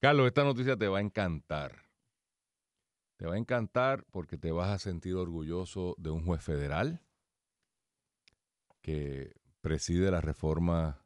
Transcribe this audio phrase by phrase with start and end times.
[0.00, 1.90] Carlos, esta noticia te va a encantar.
[3.16, 7.02] Te va a encantar porque te vas a sentir orgulloso de un juez federal
[8.80, 11.04] que preside la reforma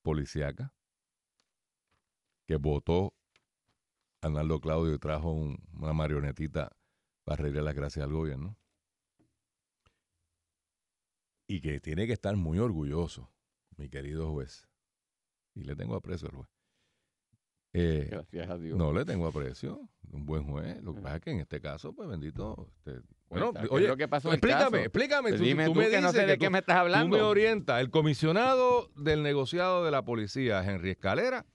[0.00, 0.74] policíaca,
[2.46, 3.12] que votó
[4.22, 6.74] a Arnaldo Claudio y trajo un- una marionetita
[7.24, 8.56] para reírle las gracias al gobierno.
[11.46, 13.30] Y que tiene que estar muy orgulloso,
[13.76, 14.70] mi querido juez.
[15.54, 16.61] Y le tengo aprecio al juez.
[17.74, 18.76] Eh, Gracias a Dios.
[18.76, 20.82] no le tengo aprecio, un buen juez.
[20.82, 22.68] Lo que pasa es que en este caso, pues bendito.
[22.84, 25.28] este, bueno, Cuenta, ¿qué es oye, lo que pasó en el explícame, explícame.
[25.30, 27.16] Pues tú, dime tú tú me que no dices sé de qué me estás hablando.
[27.16, 27.80] Tú me orientas.
[27.80, 31.46] El comisionado del negociado de la policía, Henry Escalera,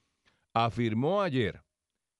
[0.54, 1.62] afirmó ayer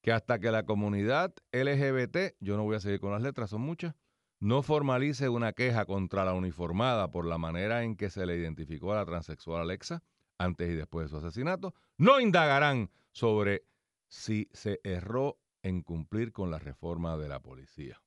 [0.01, 3.63] que hasta que la comunidad LGBT, yo no voy a seguir con las letras, son
[3.63, 3.95] muchas,
[4.39, 8.93] no formalice una queja contra la uniformada por la manera en que se le identificó
[8.93, 10.03] a la transexual Alexa
[10.39, 13.65] antes y después de su asesinato, no indagarán sobre
[14.09, 18.03] si se erró en cumplir con la reforma de la policía.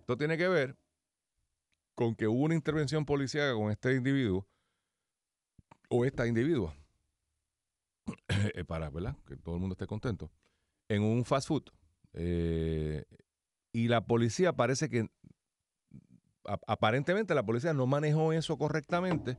[0.00, 0.76] Esto tiene que ver
[1.94, 4.46] con que hubo una intervención policíaca con este individuo
[5.88, 6.74] o esta individua
[8.54, 9.16] eh, para ¿verdad?
[9.26, 10.30] que todo el mundo esté contento
[10.88, 11.64] en un fast food
[12.14, 13.04] Eh,
[13.72, 15.10] y la policía parece que
[16.66, 19.36] aparentemente la policía no manejó eso correctamente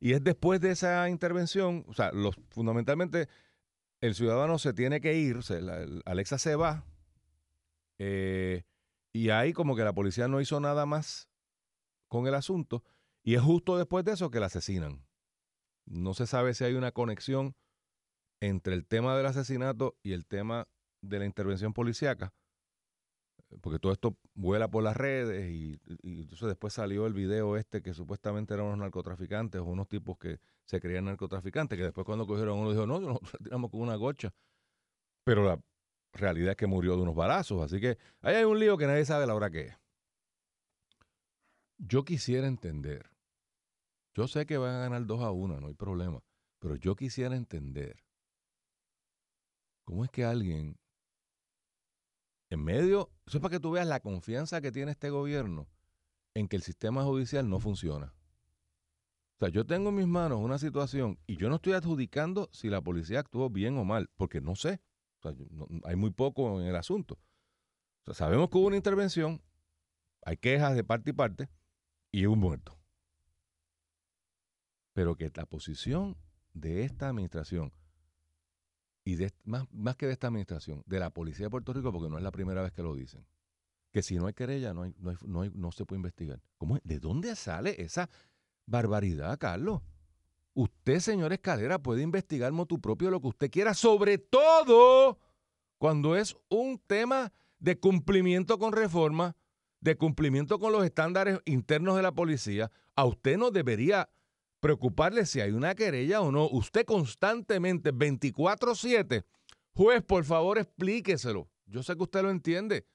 [0.00, 3.28] y es después de esa intervención o sea los fundamentalmente
[4.00, 5.40] el ciudadano se tiene que ir
[6.04, 6.84] Alexa se va
[7.98, 8.64] eh,
[9.12, 11.28] y ahí como que la policía no hizo nada más
[12.08, 12.84] con el asunto
[13.22, 15.06] y es justo después de eso que la asesinan.
[15.84, 17.56] No se sabe si hay una conexión
[18.40, 20.68] entre el tema del asesinato y el tema
[21.02, 22.32] de la intervención policíaca,
[23.60, 27.94] porque todo esto vuela por las redes y, entonces después salió el video este que
[27.94, 32.58] supuestamente eran unos narcotraficantes o unos tipos que se creían narcotraficantes, que después cuando cogieron
[32.58, 34.32] uno dijo, no, nos tiramos con una gocha.
[35.24, 35.60] Pero la
[36.12, 39.04] realidad es que murió de unos balazos, así que ahí hay un lío que nadie
[39.04, 39.76] sabe la hora que es.
[41.78, 43.10] Yo quisiera entender,
[44.14, 46.20] yo sé que van a ganar 2 a 1, no hay problema,
[46.58, 48.04] pero yo quisiera entender
[49.84, 50.76] cómo es que alguien,
[52.50, 55.68] en medio, eso es para que tú veas la confianza que tiene este gobierno
[56.34, 58.14] en que el sistema judicial no funciona.
[59.36, 62.68] O sea, yo tengo en mis manos una situación y yo no estoy adjudicando si
[62.68, 64.80] la policía actuó bien o mal, porque no sé.
[65.18, 65.34] O sea,
[65.84, 67.18] hay muy poco en el asunto.
[68.02, 69.42] O sea, sabemos que hubo una intervención,
[70.24, 71.48] hay quejas de parte y parte,
[72.10, 72.78] y un muerto.
[74.92, 76.16] Pero que la posición
[76.52, 77.72] de esta administración,
[79.08, 82.10] y de, más, más que de esta administración, de la Policía de Puerto Rico, porque
[82.10, 83.24] no es la primera vez que lo dicen,
[83.90, 86.42] que si no hay querella, no, no, no, no se puede investigar.
[86.58, 86.78] ¿Cómo?
[86.84, 88.10] ¿De dónde sale esa
[88.66, 89.80] barbaridad, Carlos?
[90.52, 95.18] Usted, señor Escalera, puede investigar motu propio lo que usted quiera, sobre todo
[95.78, 99.36] cuando es un tema de cumplimiento con reforma,
[99.80, 102.70] de cumplimiento con los estándares internos de la policía.
[102.94, 104.10] A usted no debería
[104.60, 106.48] preocuparle si hay una querella o no.
[106.48, 109.24] Usted constantemente, 24-7,
[109.74, 111.48] juez, por favor, explíqueselo.
[111.66, 112.86] Yo sé que usted lo entiende.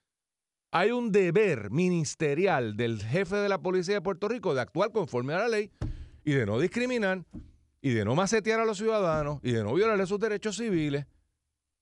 [0.71, 5.33] Hay un deber ministerial del jefe de la policía de Puerto Rico de actuar conforme
[5.33, 5.71] a la ley
[6.23, 7.23] y de no discriminar
[7.79, 11.05] y de no macetear a los ciudadanos y de no violarle sus derechos civiles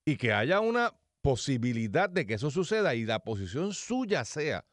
[0.03, 4.65] y que haya una posibilidad de que eso suceda y la posición suya sea,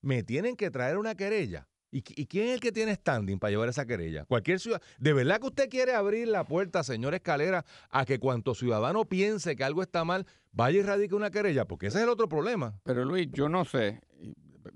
[0.00, 1.68] me tienen que traer una querella.
[1.94, 4.24] ¿Y, qui- y quién es el que tiene standing para llevar esa querella?
[4.24, 4.84] Cualquier ciudadano.
[4.98, 9.54] ¿De verdad que usted quiere abrir la puerta, señor Escalera, a que cuanto ciudadano piense
[9.56, 11.66] que algo está mal, vaya y radique una querella?
[11.66, 12.80] Porque ese es el otro problema.
[12.82, 14.00] Pero Luis, yo no sé,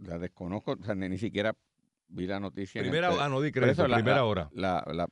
[0.03, 1.57] la desconozco, o sea, ni, ni siquiera
[2.09, 2.83] vi la noticia.
[2.83, 4.51] Primera, pe- ah, no di crédito, eso la- primera la- hora.
[4.53, 5.09] La,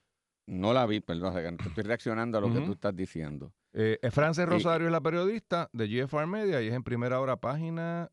[0.47, 3.55] no la vi, perdón, estoy reaccionando a lo que tú estás diciendo.
[3.73, 7.19] Eh, eh, Frances Y- Rosario es la periodista de GFR Media y es en primera
[7.19, 8.11] hora, página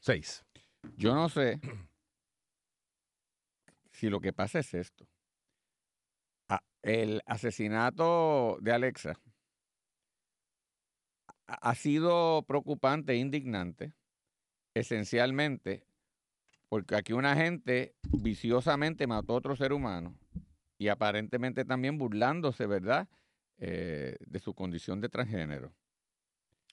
[0.00, 0.44] 6.
[0.96, 1.60] Yo no sé
[4.00, 5.06] si lo que pasa es esto.
[6.48, 9.12] Ah, el asesinato de Alexa
[11.46, 13.92] ha sido preocupante e indignante,
[14.74, 15.84] esencialmente
[16.68, 20.16] porque aquí una gente viciosamente mató a otro ser humano
[20.78, 23.08] y aparentemente también burlándose, ¿verdad?,
[23.62, 25.74] Eh, de su condición de transgénero.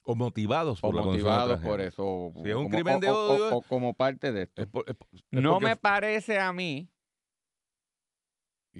[0.04, 2.06] O motivados O por la condición motivados por eso.
[2.08, 4.44] o Si es un como- crimen o- de o- o- odio, o como parte de
[4.44, 4.62] esto.
[4.62, 6.88] Es por- es por- es No me parece a mí,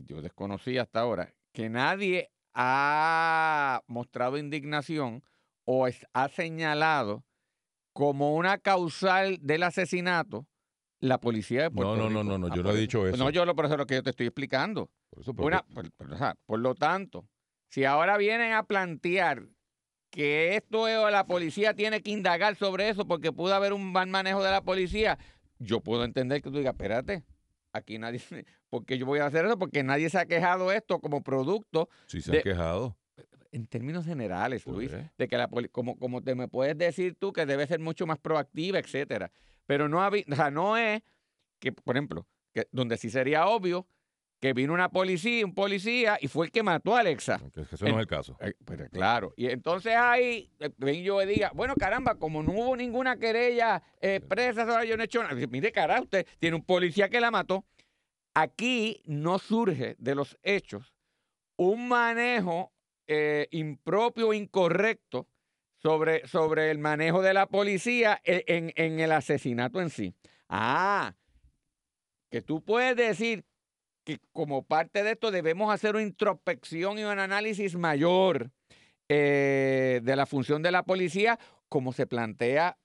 [0.06, 5.24] yo desconocí hasta ahora, que nadie ha mostrado indignación
[5.66, 7.24] o es- ha señalado
[7.94, 10.46] como una causal del asesinato
[11.00, 12.24] la policía de Puerto No, no, Rico.
[12.24, 13.18] no, no, no, Ah, yo no he dicho eso.
[13.18, 14.90] No, yo lo, por eso es lo que yo te estoy explicando.
[15.12, 17.28] Por eso, porque- Una, por, por- o sea, por lo tanto,
[17.70, 19.48] si ahora vienen a plantear
[20.10, 24.08] que esto es, la policía tiene que indagar sobre eso porque pudo haber un mal
[24.08, 25.20] manejo de la policía,
[25.60, 27.24] yo puedo entender que tú digas, espérate,
[27.78, 28.22] aquí nadie,
[28.70, 29.58] porque yo voy a hacer eso?
[29.58, 31.90] Porque nadie se ha quejado esto como producto.
[32.08, 32.98] Sí, se ha quejado.
[33.52, 35.10] En términos generales, pues, Luis, eh.
[35.18, 38.20] de que la como, como te me puedes decir tú que debe ser mucho más
[38.20, 39.32] proactiva, etcétera.
[39.66, 41.02] Pero no, o sea, no es
[41.60, 43.88] que, por ejemplo, que donde sí sería obvio
[44.40, 47.40] que vino una policía, un policía, y fue el que mató a Alexa.
[47.54, 48.38] Que eso no es el caso.
[48.40, 49.34] Eh, pero claro.
[49.36, 54.22] Y entonces ahí, eh, ven yo diga, bueno, caramba, como no hubo ninguna querella eh,
[54.22, 55.36] presa, yo no he hecho nada.
[55.50, 57.66] Mire, cara, usted tiene un policía que la mató.
[58.36, 60.94] Aquí no surge de los hechos
[61.56, 62.72] un manejo
[63.08, 65.28] eh, impropio, incorrecto
[65.78, 70.14] sobre, sobre el manejo de la policía en, en el asesinato en sí.
[70.48, 71.16] Ah,
[72.30, 73.47] que tú puedes decir
[74.08, 78.52] que como parte de esto debemos hacer una introspección y un análisis mayor
[79.10, 81.38] eh, de la función de la policía,
[81.68, 82.78] como se plantea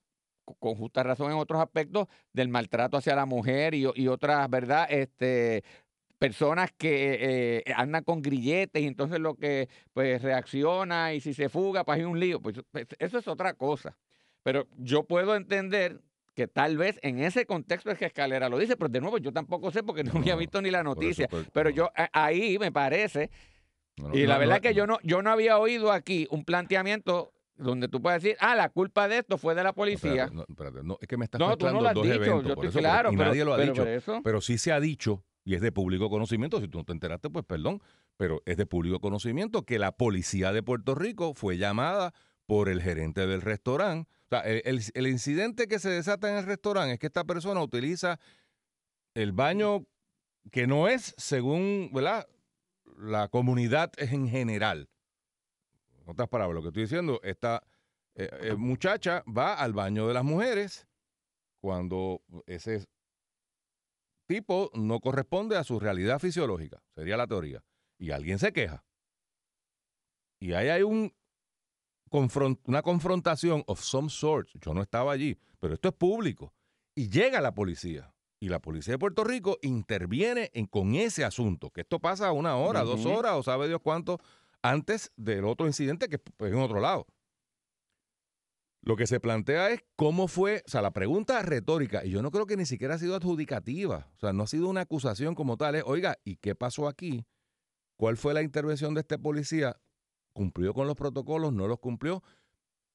[0.58, 4.88] con justa razón en otros aspectos del maltrato hacia la mujer y, otras, ¿verdad?
[4.90, 5.62] Este,
[6.18, 11.48] personas que eh, andan con grilletes y entonces lo que pues reacciona y si se
[11.48, 12.42] fuga, pues hay un lío.
[12.42, 13.96] Pues, pues eso es otra cosa.
[14.42, 16.00] Pero yo puedo entender
[16.34, 19.32] que tal vez en ese contexto es que Escalera lo dice, pero de nuevo yo
[19.32, 23.30] tampoco sé porque no, había visto ni la noticia, pero yo ahí me parece,
[24.12, 27.88] y la verdad es que yo no, yo no había oído aquí un planteamiento donde
[27.88, 30.28] tú puedes decir, ah, la culpa de esto fue de la policía.
[30.32, 32.44] No, espérate, no, es que me estás no, dos eventos.
[32.44, 33.84] Yo estoy claro, y nadie lo ha dicho.
[34.24, 37.30] Pero sí se ha dicho, y es de público conocimiento, si tú no te enteraste,
[37.30, 37.82] pues perdón,
[38.16, 42.12] pero es de público conocimiento que la policía de Puerto Rico fue llamada
[42.46, 47.06] por el gerente del restaurante el, incidente que se desata en el restaurante es que
[47.06, 48.18] esta persona utiliza
[49.14, 49.86] el baño
[50.50, 54.88] que no es según la comunidad en general.
[56.00, 57.62] En otras palabras, lo que estoy diciendo, esta
[58.14, 60.86] eh, eh, muchacha va al baño de las mujeres
[61.60, 62.84] cuando ese
[64.26, 67.62] tipo no corresponde a su realidad fisiológica, sería la teoría,
[67.98, 68.84] y alguien se queja.
[70.40, 71.14] Y ahí hay un
[72.12, 74.48] una confrontación of some sort.
[74.60, 76.52] Yo no estaba allí, pero esto es público.
[76.94, 78.12] Y llega la policía.
[78.40, 82.56] Y la policía de Puerto Rico interviene en, con ese asunto, que esto pasa una
[82.56, 84.18] hora, dos horas, o sabe Dios cuánto,
[84.62, 87.06] antes del otro incidente que es en otro lado.
[88.84, 92.32] Lo que se plantea es cómo fue, o sea, la pregunta retórica, y yo no
[92.32, 95.56] creo que ni siquiera ha sido adjudicativa, o sea, no ha sido una acusación como
[95.56, 97.24] tal, es, oiga, ¿y qué pasó aquí?
[97.96, 99.80] ¿Cuál fue la intervención de este policía?
[100.32, 102.22] Cumplió con los protocolos, no los cumplió.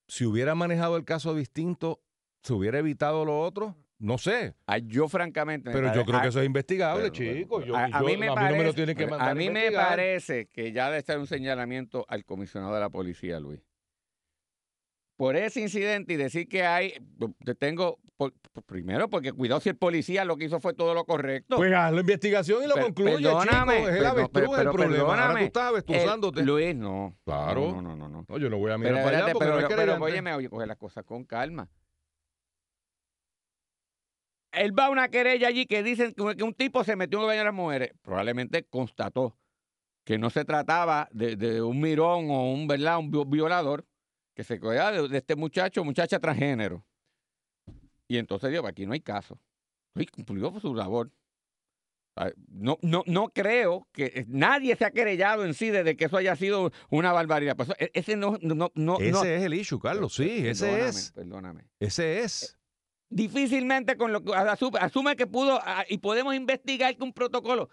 [0.07, 2.01] Si hubiera manejado el caso distinto,
[2.43, 3.75] ¿se hubiera evitado lo otro?
[3.99, 4.55] No sé.
[4.67, 5.71] Ah, yo francamente...
[5.71, 7.65] Pero yo creo que eso es investigable, chicos.
[7.73, 13.39] a, mí me parece, que ya debe estar un señalamiento al comisionado de la policía,
[13.39, 13.61] Luis
[15.17, 16.93] por ese incidente y decir que hay,
[18.17, 21.57] te tengo, primero porque cuidado si el policía lo que hizo fue todo lo correcto.
[21.57, 25.03] Pues haz la investigación y lo concluye, perdóname, chico, es el avestruz el problema.
[25.03, 26.43] Ahora tú estás avestruzándote.
[26.43, 27.15] Luis, no.
[27.23, 27.71] Claro.
[27.71, 28.25] No, no, no, no.
[28.27, 30.49] no yo no voy a mirar para allá porque pero, no pero, oye, me oye,
[30.49, 31.69] coge las cosas con calma.
[34.51, 37.27] Él va a una querella allí que dicen que un tipo se metió en el
[37.27, 37.91] baño de las mujeres.
[38.01, 39.37] Probablemente constató
[40.03, 42.97] que no se trataba de, de un mirón o un, ¿verdad?
[42.97, 43.85] un violador,
[44.33, 46.85] que se cuida de, este muchacho, muchacha transgénero.
[48.07, 49.39] Y entonces digo, aquí no hay caso.
[49.95, 51.11] Y cumplió su labor.
[52.47, 56.35] No, no, no creo que nadie se ha querellado en sí desde que eso haya
[56.35, 57.55] sido una barbaridad.
[57.55, 60.15] Pues e, ese no, no, no, ese es el issue, Carlos.
[60.15, 61.11] Sí, ese es.
[61.11, 61.65] Perdóname.
[61.79, 62.57] Ese es.
[63.09, 65.59] Difícilmente con lo que asume, asume que pudo
[65.89, 67.69] y podemos investigar que un protocolo.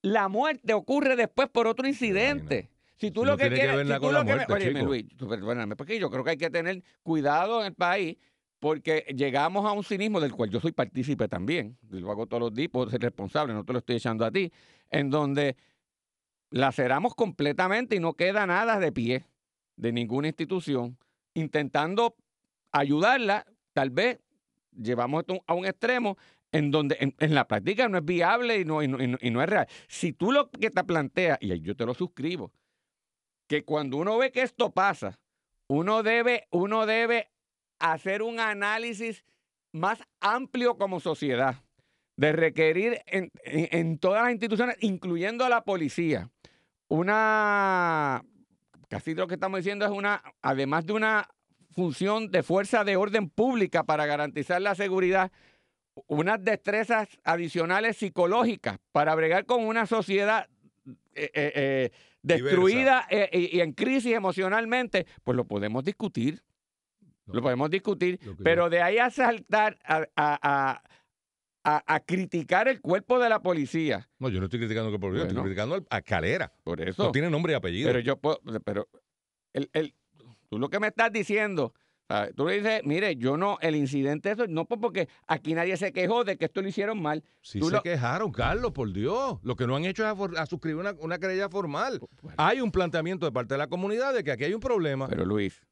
[0.00, 2.70] La muerte ocurre después por otro incidente.
[2.96, 6.30] Si tú lo que quieres, si tú lo que Luis, perdóname, porque yo creo que
[6.30, 8.16] hay que tener cuidado en el país
[8.62, 12.54] porque llegamos a un cinismo del cual yo soy partícipe también, lo hago todos los
[12.54, 14.52] días, puedo ser responsable, no te lo estoy echando a ti,
[14.88, 15.56] en donde
[16.50, 19.26] laceramos completamente y no queda nada de pie
[19.74, 20.96] de ninguna institución,
[21.34, 22.14] intentando
[22.70, 24.20] ayudarla, tal vez
[24.80, 26.16] llevamos esto a un extremo
[26.52, 29.66] en donde en, la práctica no es viable y no, y no, es real.
[29.88, 32.52] Si tú lo que te planteas, y yo te lo suscribo,
[33.48, 35.18] que cuando uno ve que esto pasa,
[35.66, 37.31] uno debe, uno debe
[37.82, 39.24] hacer un análisis
[39.72, 41.56] más amplio como sociedad,
[42.16, 46.30] de requerir en, todas las instituciones, incluyendo a la policía,
[46.88, 48.22] una,
[48.88, 51.28] casi lo que estamos diciendo es una, además de una
[51.72, 55.32] función de fuerza de orden pública para garantizar la seguridad,
[56.06, 60.48] unas destrezas adicionales psicológicas para bregar con una sociedad
[61.14, 61.90] eh, eh, eh
[62.24, 66.40] destruida y, y en crisis emocionalmente, pues lo podemos discutir.
[67.32, 70.82] Lo podemos discutir, Lo pero de ahí a saltar a, a-
[71.64, 74.08] a- criticar el cuerpo de la policía.
[74.18, 75.44] No, yo no estoy criticando que por Dios, estoy Bueno.
[75.44, 76.52] criticando al- a Calera.
[76.64, 77.04] Por eso.
[77.04, 77.88] No tiene nombre y apellido.
[77.88, 78.88] Pero yo puedo, pero
[79.52, 79.94] el, el-
[80.48, 81.72] tú lo que me estás diciendo,
[82.08, 82.34] ¿sabes?
[82.34, 85.92] tú le dices, mire, yo no, el incidente eso, no pues porque aquí nadie se
[85.92, 87.22] quejó de que esto lo hicieron mal.
[87.52, 89.38] tú se lo- quejaron, Carlos, por Dios.
[89.44, 92.00] Lo que no han hecho es a, suscribir una, una querella formal.
[92.22, 95.06] Bueno, Hay un planteamiento de parte de la comunidad de que aquí hay un problema.
[95.06, 95.62] pero Luis,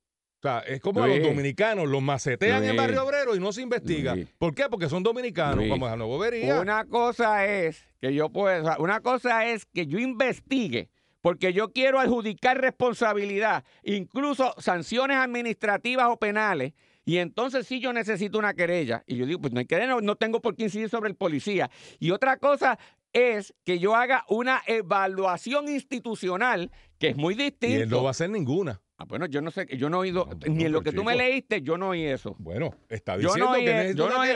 [0.40, 2.74] o sea, es como a los dominicanos, los macetean en.
[2.74, 4.14] Barrio Obrero y no se investiga.
[4.14, 4.26] Luis.
[4.38, 4.70] ¿Por qué?
[4.70, 5.68] Porque son dominicanos.
[5.68, 6.60] Vamos a no bobería.
[6.60, 10.88] una cosa es que yo sea, una cosa es que yo investigue.
[11.20, 16.72] Porque yo quiero adjudicar responsabilidad, incluso sanciones administrativas o penales,
[17.04, 19.02] y entonces sí yo necesito una querella.
[19.06, 21.16] Y yo digo, pues no hay querella, no, no tengo por qué incidir sobre el
[21.16, 21.70] policía.
[21.98, 22.78] Y otra cosa
[23.12, 27.82] es que yo haga una evaluación institucional, que es muy Y distinto.
[27.82, 28.80] él no va a hacer ninguna.
[28.98, 31.02] Ah, bueno, yo no sé, yo no he oído, Ah, ni en lo que tú
[31.02, 32.36] me leíste, yo no oí eso.
[32.38, 34.28] Bueno, está Yo diciendo no, que yo, no oí,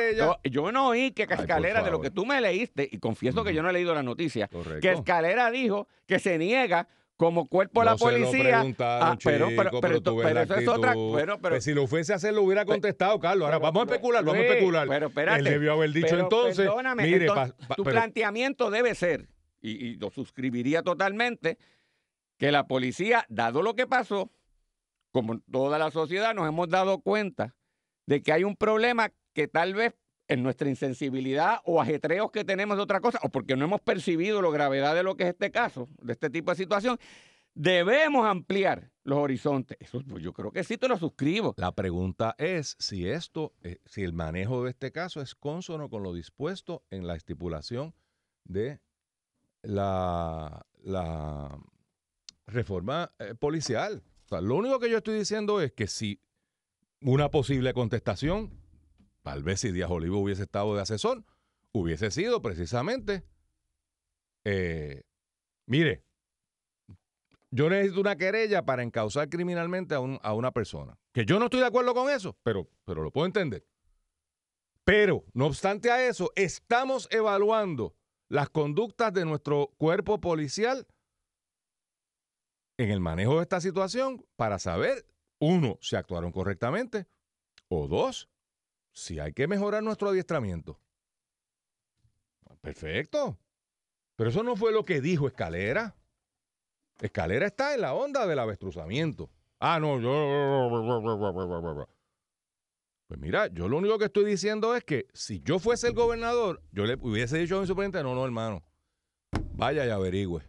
[0.50, 3.62] yo- no oí que Escalera, de lo que tú me leíste, y confieso que yo
[3.62, 4.80] no he leído la noticia, Correcto.
[4.80, 8.60] que Escalera dijo que se niega como cuerpo de la No policía.
[8.80, 10.94] Ah, pero, pero, chico, pero, tú pero eso es otra.
[11.14, 13.46] Pero, Pues si lo fuese a hacer, lo hubiera contestado, Carlos.
[13.46, 14.88] Ahora vamos a especular, vamos a Luis, especular.
[14.88, 15.38] Pero espérate.
[15.38, 19.28] Él debió haber dicho entonces, perdóname, mire, entonces, pa- pa- tu planteamiento debe ser,
[19.60, 21.58] y, y lo suscribiría totalmente,
[22.36, 24.30] que la policía, dado lo que pasó,
[25.12, 27.54] como toda la sociedad nos hemos dado cuenta
[28.06, 29.94] de que hay un problema que tal vez
[30.28, 34.40] en nuestra insensibilidad o ajetreos que tenemos de otra cosa, o porque no hemos percibido
[34.40, 36.98] la gravedad de lo que es este caso, de este tipo de situación,
[37.54, 39.76] debemos ampliar los horizontes.
[39.80, 41.54] Eso pues, yo creo que sí te lo suscribo.
[41.56, 46.02] La pregunta es si esto, eh, si el manejo de este caso es consono con
[46.02, 47.94] lo dispuesto en la estipulación
[48.44, 48.80] de
[49.62, 51.58] la, la
[52.46, 54.02] reforma eh, policial.
[54.30, 56.20] Lo único que yo estoy diciendo es que si
[57.00, 58.63] una posible contestación,
[59.24, 61.24] tal vez si Díaz Olivo hubiese estado de asesor,
[61.72, 63.24] hubiese sido precisamente,
[64.44, 65.02] eh,
[65.66, 66.04] mire,
[67.50, 70.98] yo necesito una querella para encauzar criminalmente a, un- a una persona.
[71.12, 73.66] Que yo no estoy de acuerdo con eso, pero, pero lo puedo entender.
[74.84, 77.96] Pero, no obstante a eso, estamos evaluando
[78.28, 80.86] las conductas de nuestro cuerpo policial
[82.76, 85.06] en el manejo de esta situación para saber,
[85.38, 87.06] uno, si actuaron correctamente,
[87.68, 88.28] o dos,
[88.94, 90.80] si hay que mejorar nuestro adiestramiento.
[92.62, 93.36] Perfecto.
[94.16, 95.94] Pero eso no fue lo que dijo Escalera.
[97.00, 99.28] Escalera está en la onda del avestruzamiento.
[99.58, 101.86] Ah, no, yo...
[103.08, 106.62] Pues mira, yo lo único que estoy diciendo es que si yo fuese el gobernador,
[106.72, 108.62] yo le hubiese dicho a mi superintendente, no, no, hermano,
[109.52, 110.42] vaya y averigüe.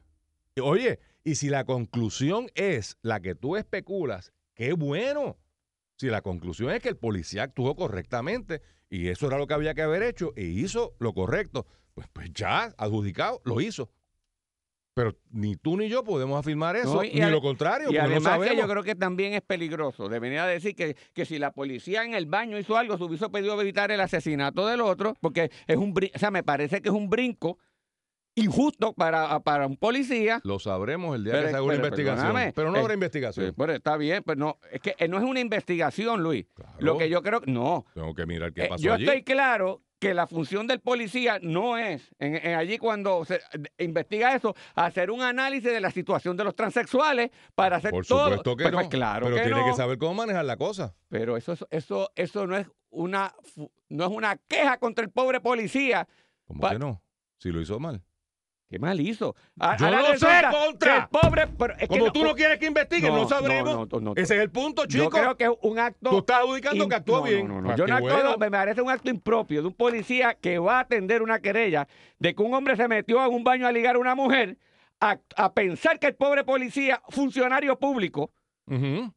[0.61, 5.37] Oye, y si la conclusión es la que tú especulas, qué bueno.
[5.97, 9.73] Si la conclusión es que el policía actuó correctamente y eso era lo que había
[9.73, 13.89] que haber hecho e hizo lo correcto, pues, pues ya, adjudicado, lo hizo.
[14.93, 18.39] Pero ni tú ni yo podemos afirmar eso, No, ni lo contrario, Y no además
[18.39, 20.07] que yo creo que también es peligroso.
[20.07, 23.59] Debería decir que, que si la policía en el baño hizo algo, se hubiese pedido
[23.59, 27.09] evitar el asesinato del otro, porque es un o sea, me parece que es un
[27.09, 27.57] brinco
[28.35, 30.41] injusto para, para un policía.
[30.43, 32.25] Lo sabremos el día Pero- que se haga una pero investigación.
[32.27, 33.53] perdóname, pero no eh, habrá Sí, investigación.
[33.57, 36.45] pero está bien, pero no, es que eh, no es una investigación, Luis.
[36.53, 37.85] Claro, Lo que yo creo, no.
[37.93, 39.05] Tengo que mirar qué Eh, pasó yo allí.
[39.05, 43.39] estoy claro que la función del policía no es, en, en allí cuando se eh,
[43.85, 48.25] investiga eso, hacer un análisis de la situación de los transexuales para hacer Por todo.
[48.25, 48.77] supuesto que Pues, no.
[48.79, 49.65] pues, claro pero que tiene no.
[49.65, 50.93] que saber cómo manejar la cosa.
[51.07, 53.33] Pero eso, es- eso, eso no es una
[53.89, 56.07] no es una queja contra el pobre policía.
[56.45, 57.01] ¿Cómo Pa- que no?
[57.39, 58.03] Si lo hizo mal.
[58.75, 59.37] Qué mal hizo.
[59.57, 60.97] A- Yo no soy contra.
[60.97, 61.47] el pobre.
[61.57, 63.73] pero es que Como tú no quieres que investiguen, no, no, sabremos.
[63.73, 65.05] no, no, no, Ese es el punto, chico.
[65.05, 66.09] Yo creo que es un acto.
[66.09, 67.47] Tú estás adjudicando in- que actuó bien.
[67.47, 67.71] no, no.
[67.71, 68.37] Ah, Yo no bueno.
[68.37, 71.87] me parece un acto impropio de un policía que va a atender una querella
[72.19, 74.57] de que un hombre se metió en un baño a ligar a una mujer
[74.99, 78.31] a, a pensar que el pobre policía, funcionario público,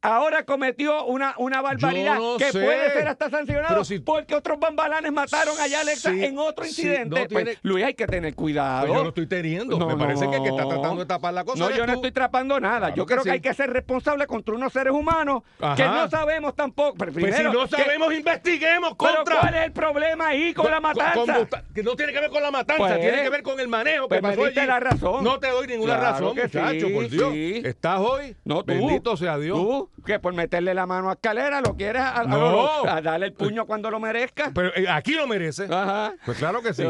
[0.03, 2.63] Ahora cometió una, una barbaridad no que sé.
[2.63, 7.21] puede ser hasta sancionado si- porque otros bambalanes mataron allá a Alexa en otro incidente.
[7.23, 8.87] no Pues, Luis, hay que tener cuidado.
[8.87, 9.79] Pues yo lo estoy teniendo.
[9.79, 10.69] No, Me parece que el que está no.
[10.69, 12.79] tratando de tapar la cosa No, yo no estoy trapando nada.
[12.79, 13.31] Claro yo creo que sí.
[13.31, 15.43] hay que ser responsable contra unos seres humanos
[15.77, 16.97] que no sabemos tampoco.
[16.99, 19.41] Pero Pues si primero, no que- sabemos, investiguemos pero contra.
[19.41, 21.35] ¿cuál es el problema ahí con la Co- matanza?
[21.49, 23.69] con- que no tiene que ver con la matanza, Pues, tiene que ver con el
[23.69, 24.67] manejo pues que pasó allí.
[24.67, 25.25] la razón.
[25.25, 27.33] No te doy ninguna Claro razón, muchacho, por Dios.
[27.65, 28.37] Estás hoy.
[28.45, 28.63] No.
[28.63, 29.57] Bendito sea Dios.
[29.59, 32.85] Tú, que por meterle la mano a escalera lo quieres a, a- No.
[32.89, 34.51] a darle el puño cuando lo merezca.
[34.55, 35.65] Pero eh, aquí lo merece.
[35.65, 36.15] Ajá.
[36.25, 36.85] Pues claro que sí.